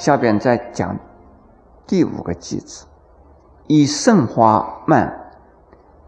[0.00, 0.98] 下边再讲
[1.86, 2.86] 第五个句子：
[3.66, 5.30] 以圣花蔓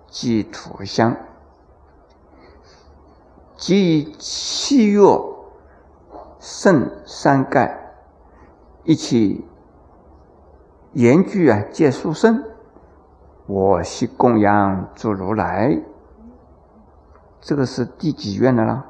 [0.06, 1.14] 即土香，
[3.54, 5.02] 即以七月
[6.40, 7.92] 圣三盖
[8.84, 9.44] 一起
[10.94, 12.42] 言句啊，借书生，
[13.44, 15.78] 我系供养诸如来。
[17.42, 18.86] 这个是第几愿的啦？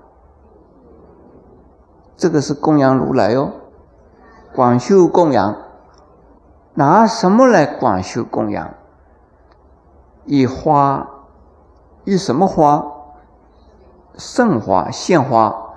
[2.16, 3.61] 这个是供养如来哦。
[4.54, 5.56] 广修供养，
[6.74, 8.74] 拿什么来广修供养？
[10.26, 11.08] 以花，
[12.04, 12.84] 以什么花？
[14.18, 15.74] 圣花、献花，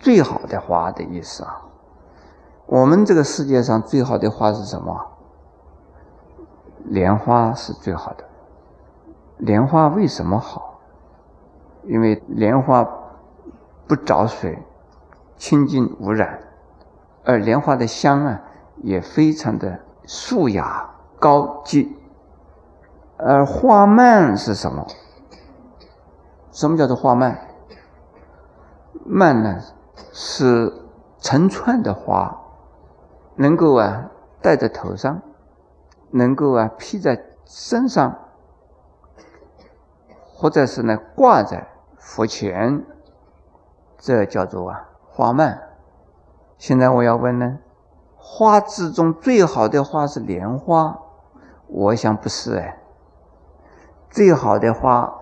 [0.00, 1.62] 最好的花的意思啊。
[2.66, 5.06] 我们这个世界上最好的花是什么？
[6.84, 8.24] 莲花是最好的。
[9.38, 10.80] 莲花为什么好？
[11.84, 12.84] 因为莲花
[13.86, 14.58] 不着水，
[15.36, 16.40] 清净无染。
[17.24, 18.42] 而莲花的香啊，
[18.82, 21.96] 也非常的素雅高级。
[23.16, 24.86] 而花蔓是什么？
[26.50, 27.38] 什么叫做花蔓？
[29.06, 29.60] 蔓呢，
[30.12, 30.72] 是
[31.18, 32.40] 成串的花，
[33.36, 34.10] 能够啊
[34.42, 35.22] 戴在头上，
[36.10, 38.18] 能够啊披在身上，
[40.34, 41.66] 或者是呢挂在
[41.96, 42.84] 佛前，
[43.96, 45.73] 这叫做啊花蔓。
[46.66, 47.58] 现在我要问呢，
[48.16, 50.98] 花之中最好的花是莲花，
[51.66, 52.78] 我想不是哎。
[54.08, 55.12] 最好的花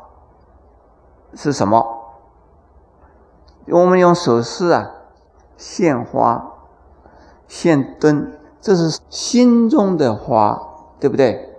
[1.34, 2.14] 是什么？
[3.66, 4.92] 我们用手势啊，
[5.56, 6.52] 献花、
[7.48, 10.62] 献灯，这是心中的花，
[11.00, 11.56] 对不对？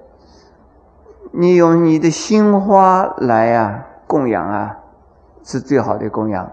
[1.33, 4.77] 你用你的心花来啊供养啊，
[5.43, 6.49] 是最好的供养。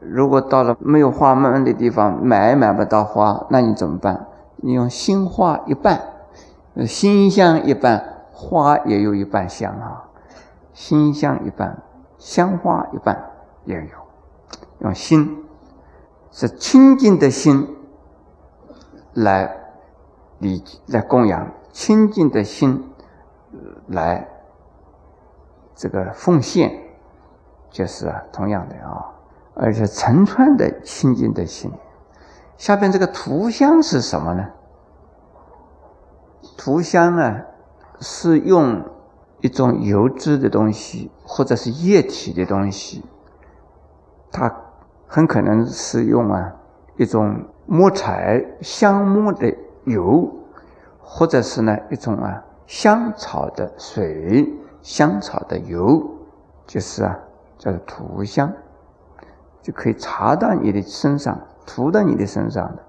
[0.00, 4.26] 如果到了没有花蔓的地方，买买不到花，那你怎么办？
[4.56, 6.00] 你用心花一半，
[6.86, 10.08] 心香一半，花也有一半香啊。
[10.72, 11.82] 心香一半，
[12.18, 13.30] 香花一半
[13.64, 13.90] 也有。
[14.78, 15.44] 用心
[16.30, 17.76] 是清净的心
[19.12, 19.54] 来
[20.38, 22.90] 礼来供养，清净的心
[23.88, 24.26] 来
[25.74, 26.72] 这个奉献，
[27.70, 29.19] 就是，同样的啊。
[29.54, 31.70] 而且成串的清净的心，
[32.56, 34.48] 下边这个涂香是什么呢？
[36.56, 37.42] 涂香啊，
[38.00, 38.82] 是用
[39.40, 43.04] 一种油脂的东西或者是液体的东西，
[44.30, 44.54] 它
[45.06, 46.54] 很可能是用啊
[46.96, 50.30] 一种木材香木的油，
[51.00, 54.48] 或者是呢一种啊香草的水、
[54.82, 56.08] 香草的油，
[56.66, 57.18] 就是啊
[57.58, 58.52] 叫做涂香。
[59.62, 62.82] 就可以插到你的身上，涂到你的身上的。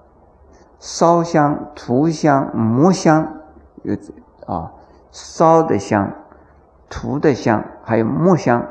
[0.80, 3.28] 烧香、涂香、磨香，
[3.84, 3.96] 有
[4.48, 4.72] 啊，
[5.12, 6.12] 烧的香、
[6.90, 8.66] 涂的香，还有磨香，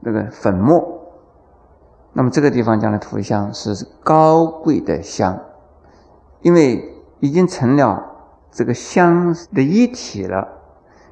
[0.00, 1.02] 那个粉末。
[2.12, 5.38] 那么这个地方讲的涂香是高贵的香，
[6.40, 8.02] 因为已经成了
[8.50, 10.48] 这个香的一体了。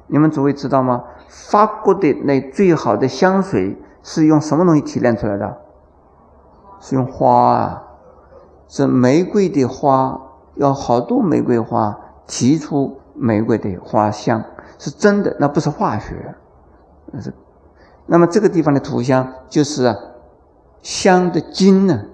[0.07, 1.03] 你们诸位知道吗？
[1.27, 5.57] 法国的那最好的香水是用什么东西提炼出来的？
[6.79, 7.83] 是用花啊，
[8.67, 10.19] 是玫瑰的花，
[10.55, 11.97] 要好多玫瑰花
[12.27, 14.43] 提出玫瑰的花香，
[14.77, 16.35] 是真的，那不是化学，
[17.11, 17.33] 那是。
[18.07, 19.95] 那么这个地方的图像就是啊，
[20.81, 22.05] 香的精呢，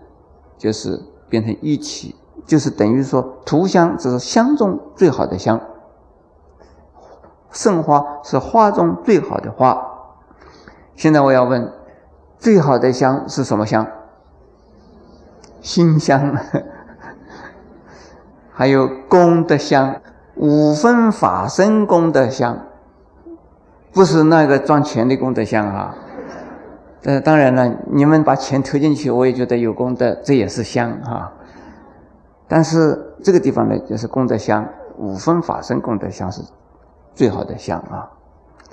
[0.57, 2.15] 就是变成一起，
[2.45, 5.59] 就是等于说图香只是香中最好的香，
[7.51, 9.85] 圣花是花中最好的花。
[10.95, 11.73] 现在我要问，
[12.37, 13.85] 最好的香是什么香？
[15.61, 16.35] 心香，
[18.51, 20.01] 还有功德香，
[20.35, 22.57] 五分法身功德香，
[23.93, 25.95] 不是那个装钱的功德箱啊。
[27.03, 31.31] 呃，当然了，你们把钱投进去，我也觉得有功德，这也是香哈。
[32.47, 34.67] 但是这个地方呢，就是功德香，
[34.97, 36.41] 五分法身功德香是
[37.13, 38.11] 最好的香啊。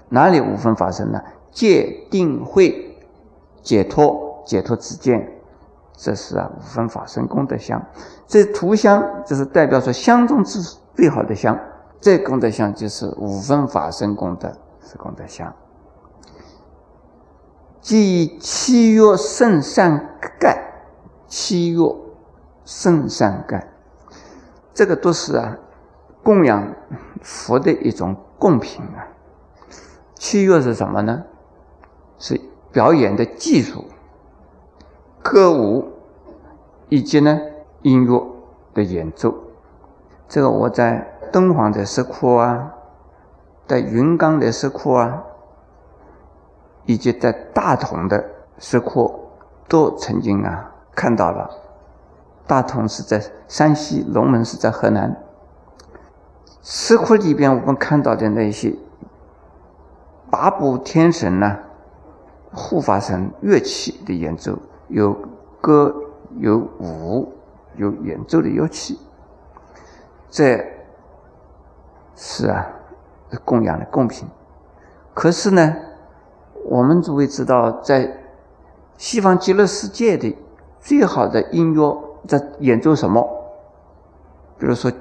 [0.08, 1.22] 哪里五分法身呢？
[1.50, 2.96] 戒定慧
[3.62, 4.26] 解脱。
[4.48, 5.28] 解脱之见，
[6.00, 7.84] 这是啊五分法身功德香。
[8.28, 10.62] 这图香就是代表说香中之
[10.94, 11.58] 最好的香，
[12.00, 14.48] 这功德香就是五分法身功德
[14.80, 15.52] 是功德香。
[17.80, 20.62] 即七月圣善盖，
[21.26, 21.80] 七月
[22.64, 23.68] 圣善盖，
[24.72, 25.56] 这个都是啊
[26.22, 26.72] 供养
[27.22, 29.08] 佛的一种贡品啊。
[30.14, 31.24] 七月是什么呢？
[32.18, 32.40] 是
[32.70, 33.84] 表演的技术，
[35.30, 35.92] 歌舞
[36.88, 37.38] 以及呢
[37.82, 38.26] 音乐
[38.72, 39.34] 的演奏。
[40.26, 42.72] 这个我在敦煌的石窟啊，
[43.66, 45.24] 在云冈的石窟啊。
[46.86, 48.24] 以及在大同的
[48.58, 49.28] 石窟
[49.68, 51.50] 都曾经啊看到了。
[52.46, 55.14] 大同是在山西，龙门是在河南。
[56.62, 58.74] 石窟里边我们看到的那些
[60.30, 61.58] 八部天神呢，
[62.54, 64.58] 护法神乐器的演奏，
[64.88, 65.16] 有
[65.60, 65.94] 歌
[66.38, 67.32] 有舞
[67.76, 68.98] 有演奏的乐器，
[70.30, 70.64] 这
[72.16, 72.66] 是啊
[73.44, 74.28] 供养的贡品。
[75.14, 75.76] 可是呢？
[76.64, 78.18] 我们诸位知道，在
[78.98, 80.36] 西方极乐世界的
[80.80, 81.96] 最好的音乐
[82.26, 83.26] 在演奏什么？
[84.58, 84.92] 比如说，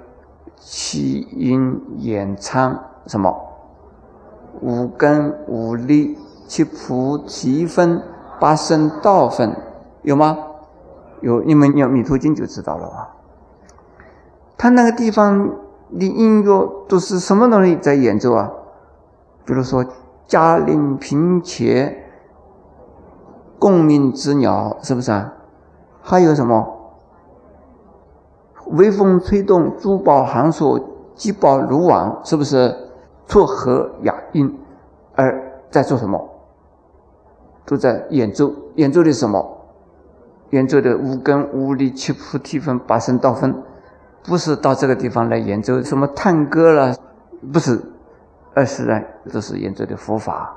[0.56, 3.36] 七音演唱什么？
[4.62, 6.18] 五根、五力、
[6.48, 8.01] 七菩提分、
[8.40, 9.54] 八圣道分，
[10.07, 10.38] 有吗？
[11.19, 13.09] 有，你们念《弥陀经》就知道了啊。
[14.57, 15.50] 他那个地方
[16.00, 18.50] 的音乐都是什么东西在演奏啊？
[19.45, 19.86] 比如说。
[20.27, 22.04] 嘉陵平且
[23.57, 25.33] 共鸣之鸟，是不是啊？
[26.01, 26.68] 还有什么？
[28.71, 30.77] 微风吹动珠宝行所，
[31.15, 32.75] 积宝如网，是不是？
[33.25, 34.59] 撮合雅音，
[35.15, 36.30] 而在做什么？
[37.65, 39.56] 都在演奏，演奏的什么？
[40.51, 43.63] 演奏的五根、五力、七菩提分、八圣道分，
[44.23, 46.95] 不是到这个地方来演奏什么探歌了，
[47.51, 47.81] 不是。
[48.53, 48.99] 而是呢，
[49.29, 50.51] 这是演奏的佛法，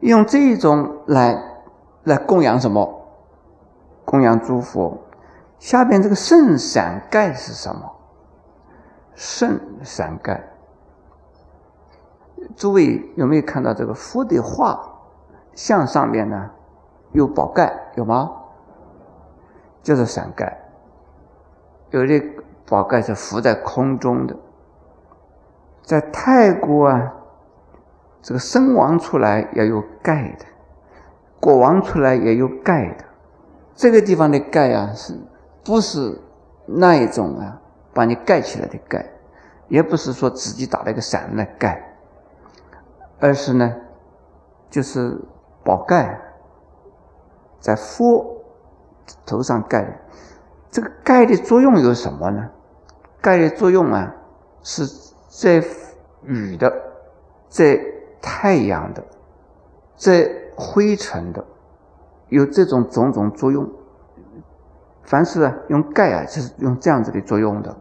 [0.00, 1.38] 用这种来
[2.04, 3.02] 来供养什么？
[4.06, 4.96] 供养诸佛。
[5.58, 7.92] 下边这个圣伞盖是什么？
[9.14, 10.42] 圣伞盖，
[12.56, 14.80] 诸位有没有看到这个佛的画
[15.52, 16.50] 像上面呢？
[17.12, 18.30] 有宝盖有吗？
[19.82, 20.58] 就是伞盖，
[21.90, 22.22] 有的
[22.66, 24.36] 宝盖是浮在空中的。
[25.82, 27.14] 在泰国啊，
[28.22, 30.44] 这个僧王出来也有盖的，
[31.40, 33.04] 国王出来也有盖的。
[33.74, 35.18] 这个地方的盖啊，是
[35.64, 36.20] 不是
[36.66, 37.60] 那一种啊，
[37.92, 39.04] 把你盖起来的盖，
[39.66, 41.96] 也不是说自己打了一个伞来盖，
[43.18, 43.74] 而是呢，
[44.70, 45.20] 就是
[45.64, 46.20] 宝盖
[47.58, 48.41] 在佛
[49.24, 49.92] 头上盖的。
[50.70, 52.50] 这个盖的作用有什么呢？
[53.20, 54.14] 盖的作用啊，
[54.62, 54.84] 是。
[55.34, 55.64] 在
[56.24, 56.70] 雨的，
[57.48, 57.80] 在
[58.20, 59.02] 太阳的，
[59.96, 61.42] 在灰尘的，
[62.28, 63.66] 有这种种种作用。
[65.04, 67.74] 凡是，用盖啊，就是用这样子的作用的。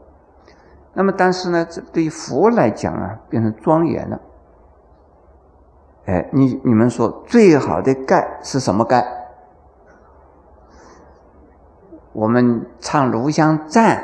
[0.93, 4.21] 那么，但是呢，这对于佛来讲啊，变成庄严了。
[6.05, 9.20] 哎，你你们说最好的盖是什么盖？
[12.13, 14.03] 我们唱炉香赞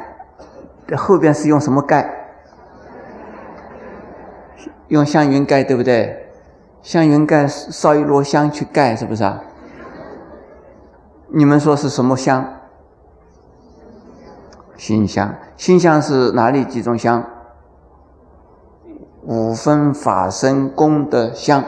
[0.95, 2.09] 后边是用什么盖？
[4.87, 6.29] 用香云盖对不对？
[6.81, 9.41] 香云盖烧一摞香去盖，是不是啊？
[11.27, 12.45] 你们说是什么香？
[14.77, 15.35] 心香。
[15.57, 17.25] 心香是哪里几种香？
[19.23, 21.61] 五分法身功德香。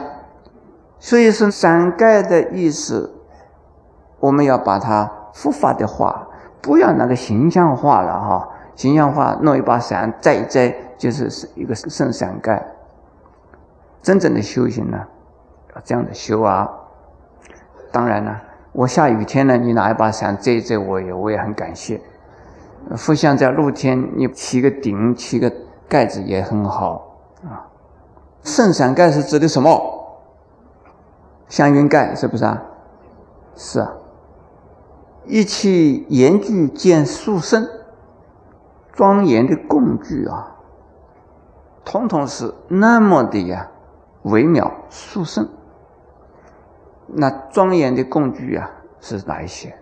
[0.98, 3.12] 所以是三盖的意思，
[4.20, 6.28] 我们要把它佛法的话，
[6.60, 8.48] 不要那个形象化了哈。
[8.76, 12.64] 形象化，弄一把伞摘一摘，就是一个圣伞盖。
[14.00, 14.98] 真正的修行呢，
[15.74, 16.66] 要这样的修啊。
[17.92, 18.40] 当然了，
[18.72, 22.00] 我下雨天呢，你拿一把伞遮一遮，我也我也很感谢。
[22.96, 25.52] 佛像在露天，你起个顶，起个
[25.86, 27.68] 盖子也很好啊。
[28.42, 30.18] 圣伞盖是指的什么？
[31.48, 32.62] 香云盖是不是啊？
[33.56, 33.92] 是啊。
[35.24, 35.70] 一切
[36.08, 37.68] 严具见殊胜，
[38.92, 40.56] 庄严的工具啊，
[41.84, 43.70] 统统是那么的呀。
[44.22, 45.48] 微妙殊胜，
[47.06, 49.74] 那庄严的工具啊是哪一些？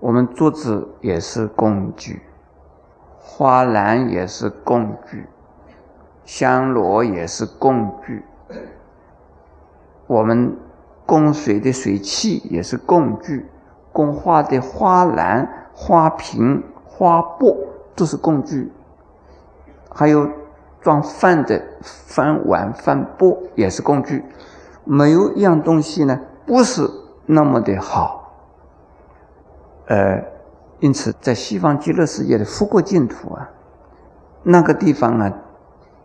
[0.00, 2.22] 我们桌子也是工具，
[3.20, 5.28] 花篮也是工具，
[6.24, 8.24] 香罗也是工具。
[10.08, 10.56] 我们
[11.06, 13.46] 供水的水器也是工具，
[13.96, 17.56] 供花的花篮、花瓶、花钵
[17.94, 18.70] 都是工具，
[19.88, 20.28] 还有
[20.82, 24.22] 装饭的饭碗、饭钵也是工具。
[24.84, 26.86] 没有一样东西呢，不是
[27.24, 28.34] 那么的好。
[29.86, 30.22] 呃，
[30.80, 33.48] 因此在西方极乐世界的富国净土啊，
[34.42, 35.32] 那个地方啊，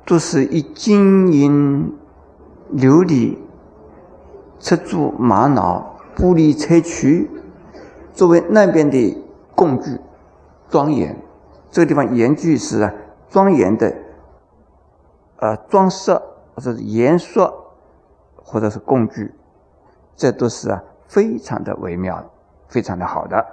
[0.06, 1.94] 都是以金银
[2.74, 3.38] 琉璃。
[4.60, 7.28] 赤珠、玛瑙、玻璃、砗磲
[8.22, 9.18] 作为那边的
[9.56, 10.00] 供具，
[10.70, 11.20] 庄严。
[11.72, 12.94] 这个地方严具是，
[13.28, 13.96] 庄严的，
[15.38, 16.14] 呃，装饰
[16.54, 17.52] 或者是严肃，
[18.36, 19.34] 或者是工具，
[20.16, 22.24] 这都是啊，非常的微妙，
[22.68, 23.44] 非常的好的。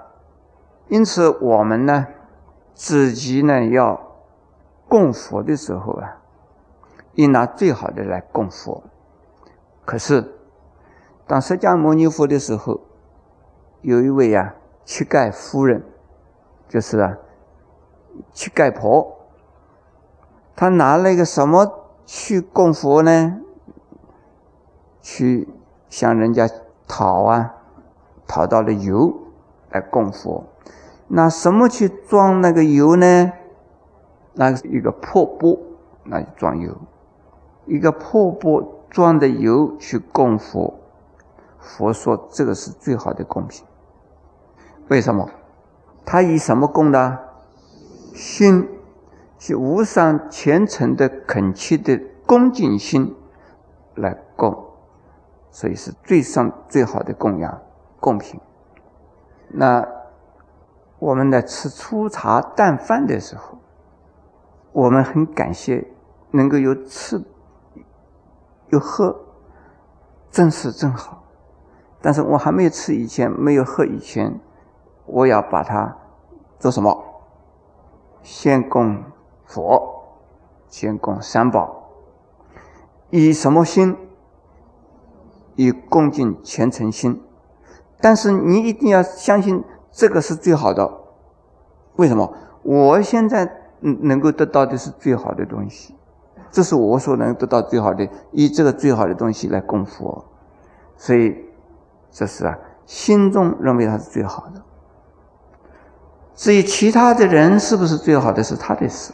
[0.88, 2.06] 因此，我们呢，
[2.75, 3.98] 自己呢要
[4.87, 6.18] 供佛的时候啊，
[7.14, 8.82] 应拿最好的来供佛。
[9.87, 10.34] 可是。
[11.26, 12.80] 当释迦牟尼佛的时候，
[13.80, 14.54] 有一位啊
[14.88, 15.85] 乞丐夫人，
[16.66, 17.18] 就是啊
[18.33, 19.18] 乞丐婆，
[20.57, 23.38] 她拿了一个什么去供佛呢？
[25.02, 25.47] 去
[25.90, 26.49] 向人家
[26.87, 27.54] 讨啊，
[28.26, 29.14] 讨到了油
[29.68, 30.47] 来供佛。
[31.09, 33.33] 拿什么去装那个油呢？
[34.33, 35.59] 那一个破钵，
[36.04, 36.75] 那就装油。
[37.66, 40.73] 一个破钵装的油去供佛。
[41.59, 43.66] 佛说这个是最好的供品，
[44.88, 45.28] 为什么？
[46.04, 47.18] 他以什么供的？
[48.14, 48.68] 心，
[49.38, 53.14] 是无上虔诚的恳切的恭敬心
[53.95, 54.73] 来供，
[55.50, 57.62] 所以是最上最好的供养
[58.00, 58.40] 供品。
[59.49, 59.87] 那
[60.99, 63.59] 我们在吃粗茶淡饭的时候，
[64.73, 65.87] 我们很感谢
[66.33, 67.23] 能够有吃
[68.71, 69.16] 有喝，
[70.30, 71.23] 正是正好。
[72.00, 74.40] 但是我还没有吃以前，没有喝以前，
[75.09, 75.97] 我要把它
[76.59, 77.05] 做什么？
[78.23, 79.03] 先供
[79.45, 80.05] 佛，
[80.69, 81.88] 先供三宝，
[83.11, 83.97] 以什么心？
[85.57, 87.23] 以恭敬虔诚心。
[88.00, 91.00] 但是你一定要相信这个是最好的。
[91.97, 92.33] 为什么？
[92.62, 93.50] 我现在
[93.81, 95.97] 能够得到的是最好的东西，
[96.50, 100.25] 这是我所能得到最好的，以这个最好的东西来供佛，
[100.97, 101.45] 所以。
[102.11, 104.62] 这是啊，心中认为它是最好的。
[106.38, 109.12] 至于其他的人是不是最好的，是他的事。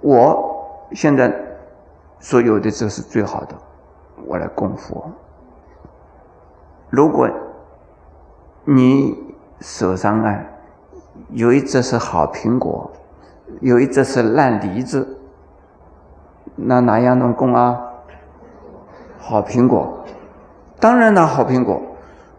[0.00, 1.34] 我现在
[2.20, 3.56] 所有的这是最好的，
[4.24, 5.10] 我来供佛。
[6.88, 7.28] 如果
[8.64, 10.40] 你手上啊
[11.30, 12.88] 有一只是好苹果，
[13.60, 15.18] 有一只是烂梨子，
[16.54, 17.80] 那哪样能供啊？
[19.18, 20.04] 好苹果，
[20.78, 21.82] 当然拿好苹果。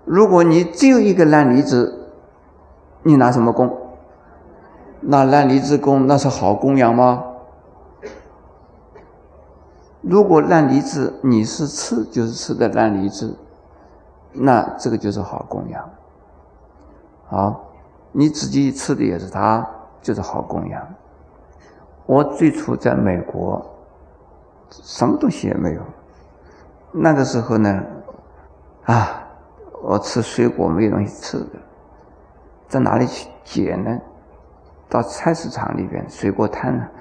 [0.06, 2.08] 如果你只有一个烂梨子，
[3.04, 3.81] 你拿什么供？
[5.02, 7.24] 那烂梨子供，那是好供养吗？
[10.02, 13.38] 如果烂梨子你是吃，就是吃的烂梨子，
[14.32, 15.90] 那这个就是好供养。
[17.28, 17.70] 好，
[18.12, 19.68] 你自己吃的也是它，
[20.02, 20.88] 就是好供养。
[22.06, 23.64] 我最初在美国，
[24.70, 25.82] 什么东西也没有，
[26.92, 27.84] 那个时候呢，
[28.86, 29.18] 啊。
[29.84, 31.60] 我吃水果没有东西吃的，
[32.68, 34.00] 在哪里去捡呢？
[34.92, 36.92] 到菜市场里边、水果摊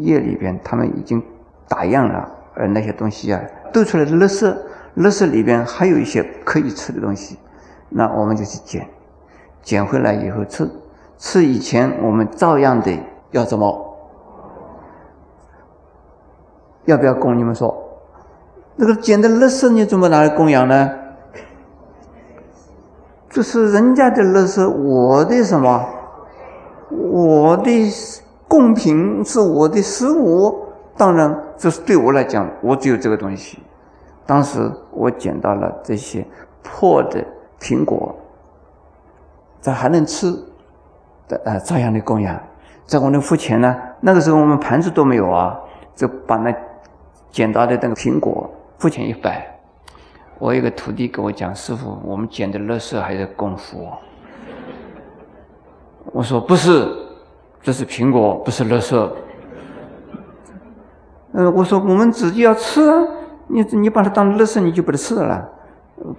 [0.00, 1.22] 夜里边，他们已经
[1.68, 3.40] 打样了，而那些东西啊，
[3.72, 4.52] 都出来的垃圾，
[4.96, 7.38] 垃圾里边还有一些可以吃的东西，
[7.88, 8.88] 那我们就去捡，
[9.62, 10.68] 捡回来以后吃。
[11.18, 12.92] 吃以前我们照样的
[13.30, 13.96] 要怎么？
[16.86, 17.38] 要不要供？
[17.38, 17.72] 你们说，
[18.74, 20.90] 那个捡的垃圾你怎么拿来供养呢？
[23.30, 25.90] 这是人家的乐色，我的什么？
[26.90, 27.70] 我的
[28.48, 30.64] 贡品是我的食物。
[30.96, 33.58] 当然，这是对我来讲，我只有这个东西。
[34.24, 36.26] 当时我捡到了这些
[36.62, 37.22] 破的
[37.60, 38.14] 苹果，
[39.60, 40.32] 这还能吃
[41.28, 42.40] 的呃，照样的供养。
[42.86, 43.76] 在我能付钱呢？
[44.00, 45.58] 那个时候我们盘子都没有啊，
[45.94, 46.54] 就把那
[47.30, 49.46] 捡到的那个苹果付钱一摆。
[50.38, 53.92] 我一个徒弟跟我讲：“师傅，我们捡的垃圾还是供佛。”
[56.12, 56.88] 我说：“不是，
[57.62, 59.10] 这是苹果，不是垃圾。”
[61.32, 63.06] 嗯，我说：“我们自己要吃啊，
[63.48, 65.52] 你你把它当垃圾，你就不得吃了。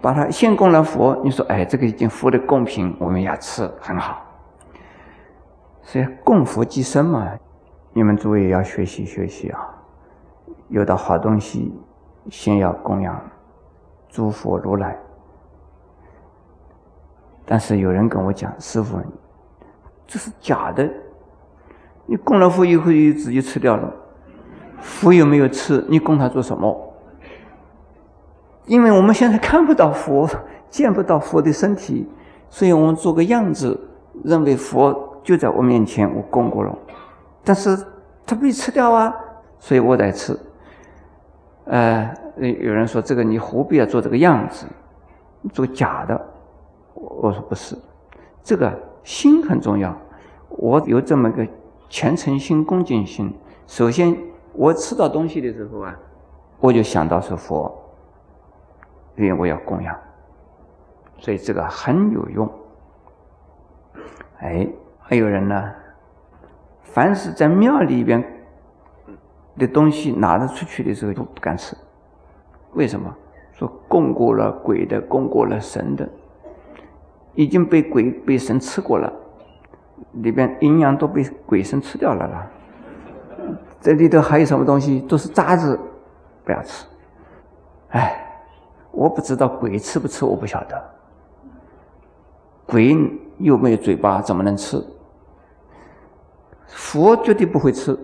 [0.02, 4.24] 把它先供了佛，你说，哎，这个已经佛的供品，我们要吃，很好。
[5.84, 7.32] 所以供佛即身嘛，
[7.94, 9.70] 你们诸位要学习学习啊，
[10.70, 11.74] 有的好东西
[12.30, 13.20] 先要供养。
[14.10, 14.98] 诸佛如来，
[17.46, 19.00] 但是有人跟我讲：“师傅，
[20.08, 20.90] 这是假的，
[22.06, 23.94] 你供了佛以后自己吃掉了，
[24.80, 26.94] 佛又没有吃，你供他做什么？
[28.66, 30.30] 因为我们现在看不到佛，
[30.70, 32.08] 见不到佛的身体，
[32.50, 33.80] 所以我们做个样子，
[34.24, 36.78] 认为佛就在我面前，我供过了，
[37.44, 37.78] 但是
[38.26, 39.14] 他被吃掉啊，
[39.60, 40.38] 所以我在吃。
[41.66, 44.66] 呃，有人说这个你何必要做这个样子，
[45.52, 46.20] 做假的？
[46.94, 47.76] 我说不是，
[48.44, 48.72] 这个
[49.08, 49.96] 心很重要。
[50.50, 51.48] 我有这么个
[51.88, 53.34] 虔诚心、恭敬心。
[53.66, 54.14] 首先，
[54.52, 55.98] 我吃到东西的时候啊，
[56.60, 57.74] 我就想到是佛，
[59.16, 59.98] 因为我要供养，
[61.20, 62.52] 所以这个很有用。
[64.40, 64.68] 哎，
[65.00, 65.74] 还有人呢，
[66.84, 68.22] 凡是在庙里边
[69.58, 71.78] 的东西拿得出去的时候，都不敢吃。
[72.74, 73.16] 为什么？
[73.54, 76.08] 说供过了鬼的，供过了神的。
[77.38, 79.14] 已经被鬼被神吃过了，
[80.14, 82.48] 里边营养都被鬼神吃掉了啦。
[83.80, 85.00] 这里头还有什么东西？
[85.02, 85.80] 都是渣子，
[86.44, 86.88] 不要吃。
[87.90, 88.28] 哎，
[88.92, 90.84] 我不知道鬼吃不吃，我不晓得。
[92.66, 92.98] 鬼
[93.38, 94.84] 又没有嘴巴，怎么能吃？
[96.66, 97.96] 佛绝对不会吃。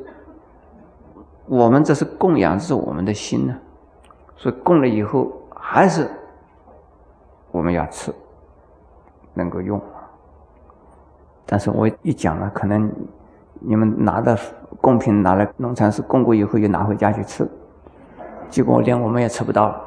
[1.47, 3.57] 我们这是供养，是我们的心呢。
[4.37, 6.07] 所以供了以后，还是
[7.49, 8.13] 我们要吃。
[9.33, 9.81] 能够用，
[11.45, 12.91] 但是我一讲了，可能
[13.59, 14.37] 你们拿的
[14.79, 17.47] 贡品拿来农禅寺供过以后，又拿回家去吃，
[18.49, 19.81] 结果连我们也吃不到了。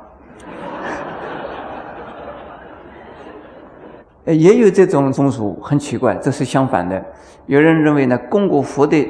[4.32, 7.04] 也有这种风俗，很奇怪，这是相反的。
[7.46, 9.08] 有人认为呢，供过佛的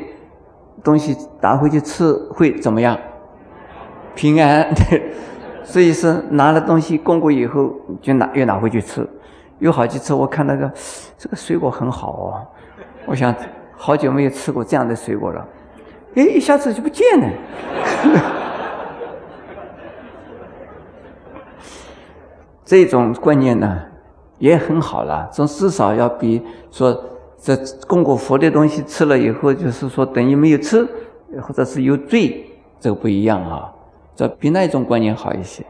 [0.83, 2.99] 东西拿回去吃会怎么样？
[4.14, 4.69] 平安。
[5.64, 9.05] 所以是拿了东西供过以后，就拿又拿回去吃。
[9.58, 10.70] 有好几次，我看那个
[11.16, 12.46] 这个水果很好哦，
[13.06, 13.34] 我想
[13.74, 15.46] 好久没有吃过这样的水果了，
[16.14, 17.28] 哎，一下子就不见了。
[22.64, 23.81] 这种观念呢
[24.38, 27.00] 也很好了，总至少要比说
[27.38, 30.87] 这供过佛的东西吃了以后，就是说等于没有吃，
[31.40, 32.44] 或者是有罪，
[32.81, 33.72] 这个不一样啊，
[34.16, 35.64] 这比那一种观念好一些。